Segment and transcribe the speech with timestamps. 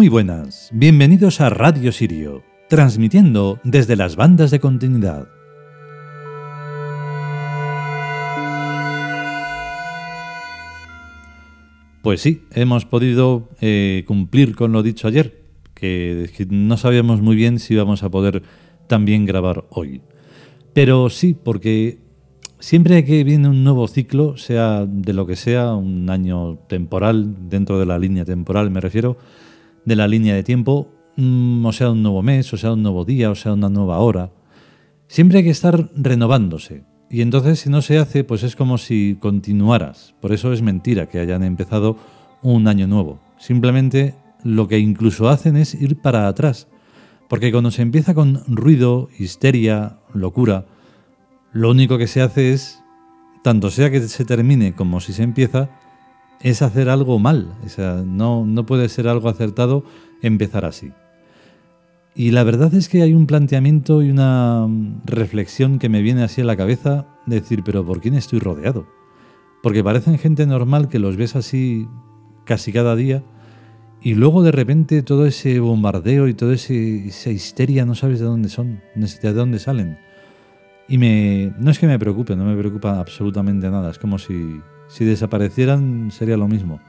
[0.00, 5.28] Muy buenas, bienvenidos a Radio Sirio, transmitiendo desde las bandas de continuidad.
[12.00, 15.42] Pues sí, hemos podido eh, cumplir con lo dicho ayer,
[15.74, 18.42] que, no sabíamos muy bien si íbamos a poder
[18.86, 20.00] también grabar hoy.
[20.72, 21.98] Pero sí, porque
[22.58, 27.78] siempre que viene un nuevo ciclo, sea de lo que sea, un año temporal, dentro
[27.78, 29.18] de la línea temporal me refiero,
[29.84, 33.04] de la línea de tiempo, mm, o sea un nuevo mes, o sea un nuevo
[33.04, 34.30] día, o sea una nueva hora,
[35.08, 36.84] siempre hay que estar renovándose.
[37.10, 40.14] Y entonces si no se hace, pues es como si continuaras.
[40.20, 41.96] Por eso es mentira que hayan empezado
[42.42, 43.18] un año nuevo.
[43.38, 44.14] Simplemente
[44.44, 46.68] lo que incluso hacen es ir para atrás.
[47.28, 50.66] Porque cuando se empieza con ruido, histeria, locura,
[51.52, 52.80] lo único que se hace es,
[53.42, 55.70] tanto sea que se termine como si se empieza,
[56.40, 57.54] es hacer algo mal.
[57.64, 59.84] O sea, no, puede ser algo acertado
[60.22, 60.92] empezar así.
[62.14, 64.66] Y la verdad es que hay un planteamiento y una
[65.04, 68.86] reflexión que me viene así a la cabeza, de decir, pero ¿por quién estoy rodeado?
[69.62, 71.86] Porque parecen gente normal que los ves así
[72.44, 73.22] casi cada día
[74.02, 78.48] y luego de repente todo ese bombardeo y toda esa histeria no sabes de dónde
[78.48, 79.98] son, de dónde salen.
[80.88, 85.04] Y no es que me preocupe, no me preocupa absolutamente nada, es como si, si
[85.04, 86.80] desaparecieran sería lo mismo.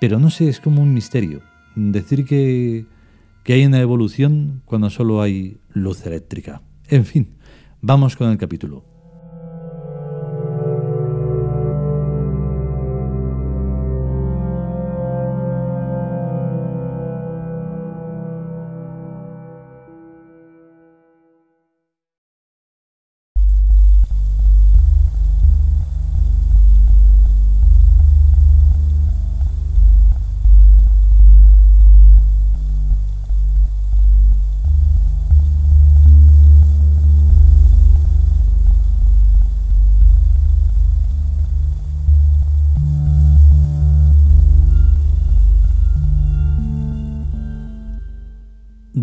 [0.00, 1.42] Pero no sé, es como un misterio.
[1.74, 2.86] Decir que,
[3.44, 6.62] que hay una evolución cuando solo hay luz eléctrica.
[6.88, 7.28] En fin,
[7.80, 8.91] vamos con el capítulo.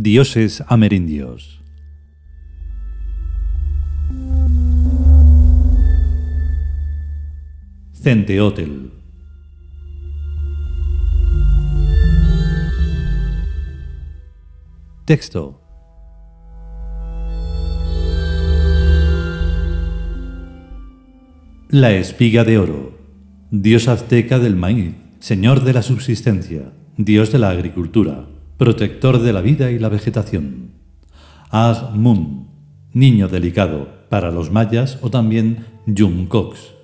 [0.01, 1.61] Dioses amerindios.
[7.91, 8.93] Centeótel.
[15.03, 15.59] Texto.
[21.67, 22.97] La espiga de oro.
[23.51, 29.39] Dios azteca del maíz, señor de la subsistencia, dios de la agricultura protector de la
[29.39, 30.73] vida y la vegetación.
[31.49, 32.49] Ag-Mun,
[32.91, 36.75] niño delicado para los mayas o también Yum-Cox.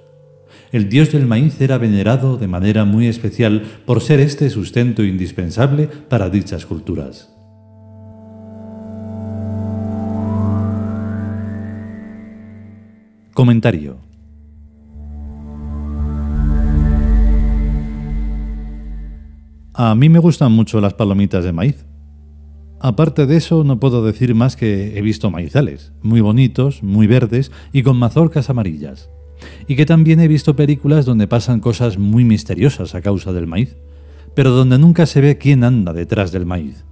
[0.72, 5.88] El dios del maíz era venerado de manera muy especial por ser este sustento indispensable
[5.88, 7.30] para dichas culturas.
[13.34, 14.05] Comentario
[19.78, 21.86] A mí me gustan mucho las palomitas de maíz.
[22.80, 27.52] Aparte de eso, no puedo decir más que he visto maizales, muy bonitos, muy verdes
[27.74, 29.10] y con mazorcas amarillas.
[29.68, 33.76] Y que también he visto películas donde pasan cosas muy misteriosas a causa del maíz,
[34.34, 36.86] pero donde nunca se ve quién anda detrás del maíz.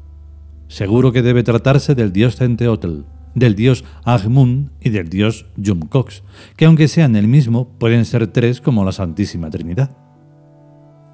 [0.67, 3.03] Seguro que debe tratarse del dios Centeotl,
[3.33, 6.23] del dios Agmun y del dios Jumcox,
[6.57, 9.95] que aunque sean el mismo, pueden ser tres como la Santísima Trinidad.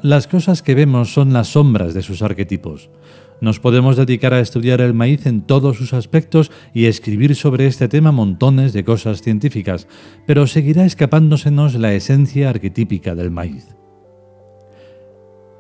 [0.02, 2.90] Las cosas que vemos son las sombras de sus arquetipos.
[3.42, 7.90] Nos podemos dedicar a estudiar el maíz en todos sus aspectos y escribir sobre este
[7.90, 9.88] tema montones de cosas científicas,
[10.26, 13.76] pero seguirá escapándosenos la esencia arquetípica del maíz.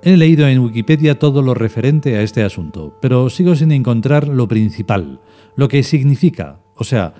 [0.03, 4.47] He leído en Wikipedia todo lo referente a este asunto, pero sigo sin encontrar lo
[4.47, 5.19] principal,
[5.57, 7.13] lo que significa, o sea,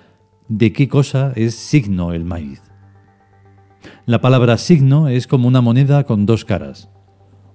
[0.47, 2.61] de qué cosa es signo el maíz.
[4.05, 6.88] La palabra signo es como una moneda con dos caras.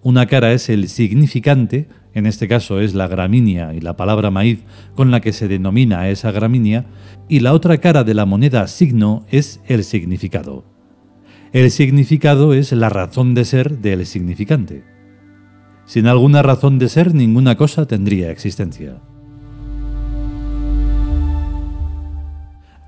[0.05, 4.63] Una cara es el significante, en este caso es la gramínea y la palabra maíz
[4.95, 6.85] con la que se denomina esa gramínea,
[7.27, 10.67] y la otra cara de la moneda signo es el significado.
[11.55, 14.85] El significado es la razón de ser del significante.
[15.87, 19.01] Sin alguna razón de ser, ninguna cosa tendría existencia.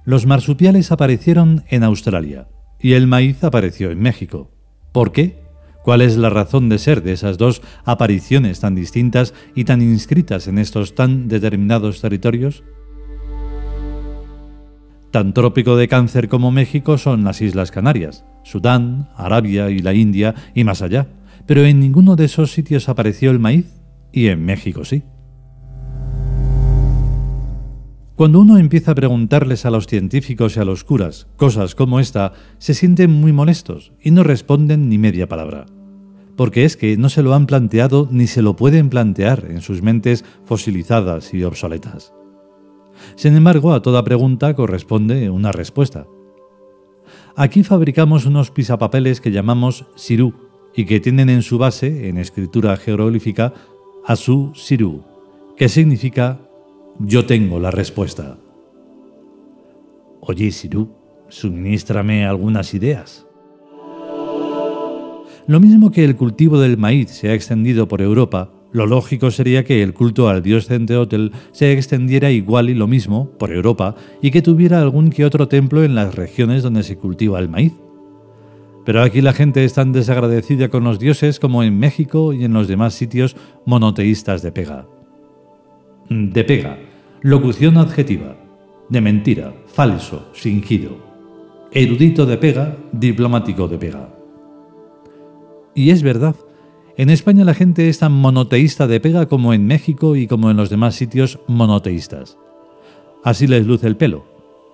[0.05, 2.49] Los marsupiales aparecieron en Australia
[2.79, 4.51] y el maíz apareció en México.
[4.93, 5.46] ¿Por qué?
[5.87, 10.49] ¿Cuál es la razón de ser de esas dos apariciones tan distintas y tan inscritas
[10.49, 12.65] en estos tan determinados territorios?
[15.13, 20.35] Tan trópico de cáncer como México son las Islas Canarias, Sudán, Arabia y la India
[20.57, 21.07] y más allá,
[21.47, 23.81] pero en ninguno de esos sitios apareció el maíz
[24.11, 25.05] y en México sí.
[28.17, 32.33] Cuando uno empieza a preguntarles a los científicos y a los curas cosas como esta,
[32.59, 35.67] se sienten muy molestos y no responden ni media palabra.
[36.37, 39.83] Porque es que no se lo han planteado ni se lo pueden plantear en sus
[39.83, 42.13] mentes fosilizadas y obsoletas.
[43.15, 46.07] Sin embargo, a toda pregunta corresponde una respuesta.
[47.37, 50.35] Aquí fabricamos unos pisapapeles que llamamos Siru
[50.75, 53.53] y que tienen en su base, en escritura jeroglífica,
[54.05, 55.05] Asu Siru,
[55.57, 56.41] que significa
[56.99, 58.39] yo tengo la respuesta.
[60.21, 60.95] Oye, Siru,
[61.29, 63.26] suministrame algunas ideas.
[65.49, 69.65] Lo mismo que el cultivo del maíz se ha extendido por Europa, lo lógico sería
[69.65, 74.33] que el culto al dios Centeotl se extendiera igual y lo mismo por Europa y
[74.33, 77.73] que tuviera algún que otro templo en las regiones donde se cultiva el maíz.
[78.85, 82.53] Pero aquí la gente es tan desagradecida con los dioses como en México y en
[82.53, 84.87] los demás sitios monoteístas de pega.
[86.11, 86.79] De pega,
[87.23, 88.37] locución adjetiva.
[88.89, 90.97] De mentira, falso, fingido.
[91.73, 94.16] Erudito de pega, diplomático de pega.
[95.77, 96.35] Y es verdad,
[96.97, 100.57] en España la gente es tan monoteísta de pega como en México y como en
[100.57, 102.39] los demás sitios monoteístas.
[103.23, 104.25] Así les luce el pelo.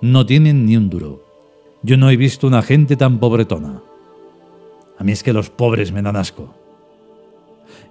[0.01, 1.23] No tienen ni un duro.
[1.83, 3.83] Yo no he visto una gente tan pobretona.
[4.97, 6.55] A mí es que los pobres me dan asco.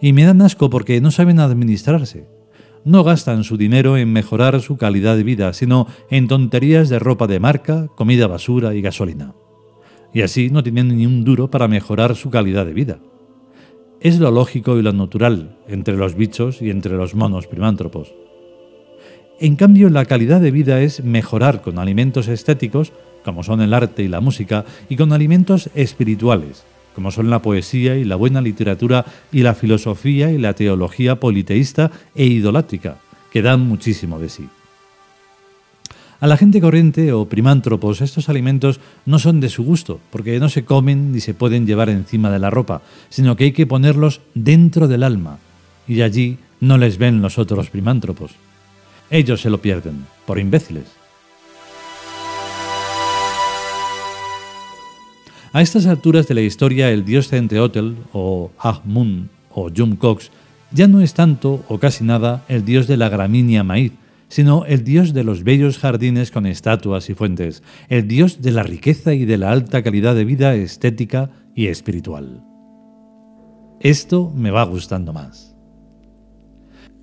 [0.01, 2.25] Y me dan asco porque no saben administrarse
[2.83, 7.27] no gastan su dinero en mejorar su calidad de vida, sino en tonterías de ropa
[7.27, 9.33] de marca, comida basura y gasolina.
[10.13, 12.99] Y así no tienen ni un duro para mejorar su calidad de vida.
[13.99, 18.13] Es lo lógico y lo natural entre los bichos y entre los monos primántropos.
[19.39, 22.93] En cambio, la calidad de vida es mejorar con alimentos estéticos,
[23.23, 26.63] como son el arte y la música, y con alimentos espirituales,
[26.93, 31.91] como son la poesía y la buena literatura y la filosofía y la teología politeísta
[32.15, 32.97] e idolátrica,
[33.31, 34.47] que dan muchísimo de sí.
[36.21, 40.49] A la gente corriente o primántropos estos alimentos no son de su gusto, porque no
[40.49, 44.21] se comen ni se pueden llevar encima de la ropa, sino que hay que ponerlos
[44.35, 45.39] dentro del alma,
[45.87, 48.33] y allí no les ven los otros primántropos.
[49.09, 50.85] Ellos se lo pierden, por imbéciles.
[55.53, 60.29] A estas alturas de la historia, el dios Centeotl, o Ahmun, o Cox,
[60.71, 63.93] ya no es tanto, o casi nada, el dios de la gramínea maíz,
[64.31, 68.63] sino el dios de los bellos jardines con estatuas y fuentes, el dios de la
[68.63, 72.41] riqueza y de la alta calidad de vida estética y espiritual.
[73.81, 75.53] Esto me va gustando más.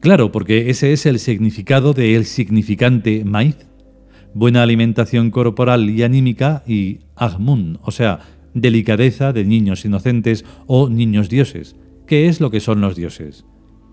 [0.01, 3.59] Claro, porque ese es el significado de el significante maíz.
[4.33, 8.21] Buena alimentación corporal y anímica y Ahmun, o sea,
[8.55, 13.45] delicadeza de niños inocentes o niños dioses, que es lo que son los dioses,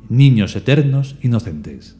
[0.08, 1.98] niños eternos inocentes.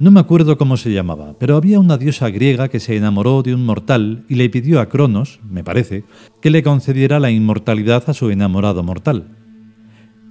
[0.00, 3.54] No me acuerdo cómo se llamaba, pero había una diosa griega que se enamoró de
[3.54, 6.04] un mortal y le pidió a Cronos, me parece,
[6.42, 9.36] que le concediera la inmortalidad a su enamorado mortal.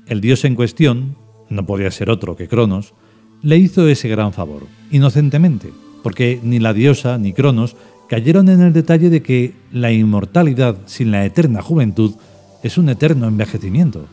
[0.05, 1.15] El dios en cuestión,
[1.49, 2.93] no podía ser otro que Cronos,
[3.41, 5.69] le hizo ese gran favor, inocentemente,
[6.03, 7.77] porque ni la diosa ni Cronos
[8.09, 12.15] cayeron en el detalle de que la inmortalidad sin la eterna juventud
[12.63, 14.07] es un eterno envejecimiento.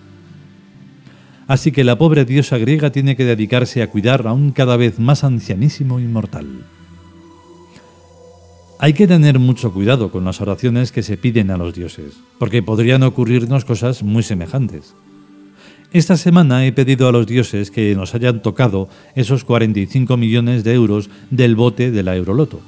[1.50, 5.00] Así que la pobre diosa griega tiene que dedicarse a cuidar a un cada vez
[5.00, 6.46] más ancianísimo inmortal.
[8.78, 12.62] Hay que tener mucho cuidado con las oraciones que se piden a los dioses, porque
[12.62, 14.94] podrían ocurrirnos cosas muy semejantes.
[15.92, 20.74] Esta semana he pedido a los dioses que nos hayan tocado esos 45 millones de
[20.74, 22.60] euros del bote de la Euroloto.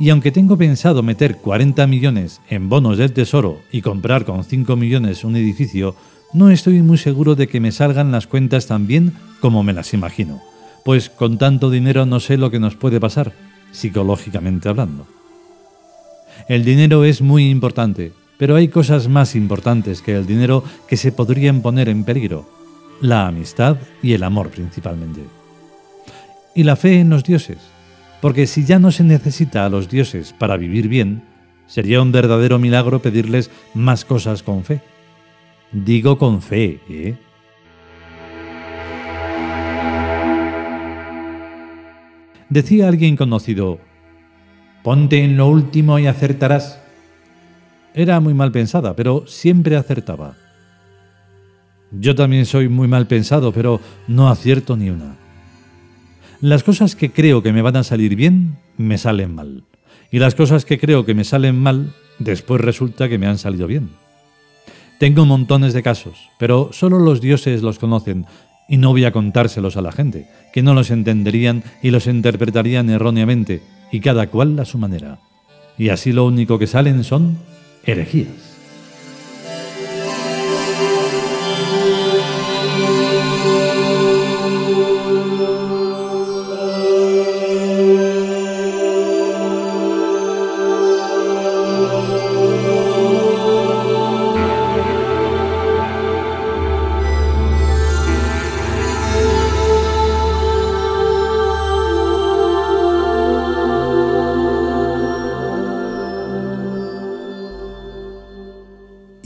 [0.00, 4.74] Y aunque tengo pensado meter 40 millones en bonos del tesoro y comprar con 5
[4.74, 5.94] millones un edificio,
[6.32, 9.94] no estoy muy seguro de que me salgan las cuentas tan bien como me las
[9.94, 10.42] imagino,
[10.84, 13.32] pues con tanto dinero no sé lo que nos puede pasar,
[13.72, 15.06] psicológicamente hablando.
[16.48, 21.12] El dinero es muy importante, pero hay cosas más importantes que el dinero que se
[21.12, 22.48] podrían poner en peligro,
[23.00, 25.22] la amistad y el amor principalmente.
[26.54, 27.58] Y la fe en los dioses,
[28.20, 31.22] porque si ya no se necesita a los dioses para vivir bien,
[31.66, 34.80] sería un verdadero milagro pedirles más cosas con fe.
[35.84, 37.18] Digo con fe, ¿eh?
[42.48, 43.78] Decía alguien conocido,
[44.82, 46.80] ponte en lo último y acertarás.
[47.92, 50.34] Era muy mal pensada, pero siempre acertaba.
[51.90, 53.78] Yo también soy muy mal pensado, pero
[54.08, 55.16] no acierto ni una.
[56.40, 59.64] Las cosas que creo que me van a salir bien, me salen mal.
[60.10, 63.66] Y las cosas que creo que me salen mal, después resulta que me han salido
[63.66, 64.05] bien.
[64.98, 68.26] Tengo montones de casos, pero solo los dioses los conocen
[68.68, 72.88] y no voy a contárselos a la gente, que no los entenderían y los interpretarían
[72.88, 73.62] erróneamente,
[73.92, 75.18] y cada cual a su manera.
[75.78, 77.36] Y así lo único que salen son
[77.84, 78.45] herejías.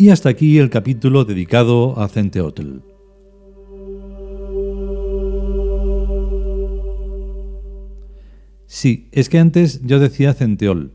[0.00, 2.78] Y hasta aquí el capítulo dedicado a Centeotl.
[8.66, 10.95] Sí, es que antes yo decía Centeol,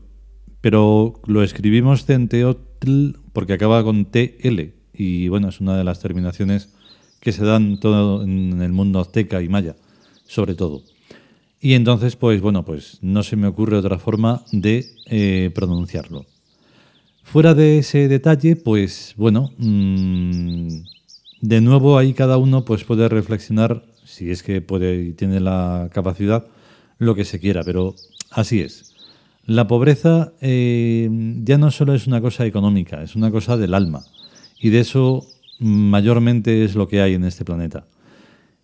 [0.60, 6.74] pero lo escribimos Centeotl porque acaba con TL y bueno, es una de las terminaciones
[7.20, 9.76] que se dan todo en el mundo azteca y maya,
[10.26, 10.82] sobre todo.
[11.60, 16.26] Y entonces, pues bueno, pues no se me ocurre otra forma de eh, pronunciarlo.
[17.26, 20.68] Fuera de ese detalle, pues bueno, mm,
[21.40, 25.90] de nuevo ahí cada uno pues puede reflexionar, si es que puede y tiene la
[25.92, 26.46] capacidad,
[26.98, 27.96] lo que se quiera, pero
[28.30, 28.94] así es.
[29.44, 31.10] La pobreza eh,
[31.42, 34.04] ya no solo es una cosa económica, es una cosa del alma.
[34.60, 35.26] Y de eso
[35.58, 37.86] mayormente es lo que hay en este planeta.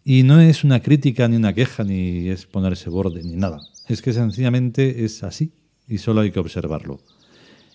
[0.05, 3.59] Y no es una crítica ni una queja, ni es ponerse borde, ni nada.
[3.89, 5.53] Es que sencillamente es así
[5.89, 7.01] y solo hay que observarlo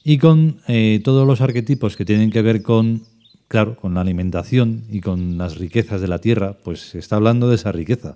[0.10, 3.04] y con eh, todos los arquetipos que tienen que ver con,
[3.50, 7.50] claro, con la alimentación y con las riquezas de la tierra, pues se está hablando
[7.50, 8.16] de esa riqueza.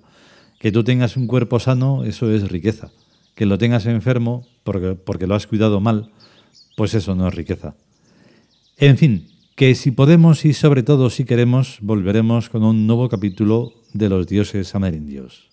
[0.58, 2.90] Que tú tengas un cuerpo sano, eso es riqueza.
[3.34, 6.10] Que lo tengas enfermo porque, porque lo has cuidado mal,
[6.78, 7.74] pues eso no es riqueza.
[8.78, 13.74] En fin, que si podemos y sobre todo si queremos, volveremos con un nuevo capítulo
[13.92, 15.50] de los dioses amerindios.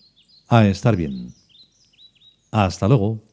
[0.48, 1.34] A estar bien.
[2.50, 3.29] Hasta luego.